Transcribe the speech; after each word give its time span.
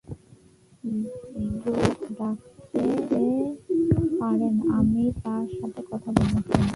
Joseph 1.63 1.99
ডাকতে 2.19 2.83
পারবেন, 4.19 4.55
আমি 4.77 5.03
তার 5.23 5.45
সাথে 5.57 5.81
কথা 5.91 6.09
বলব। 6.11 6.61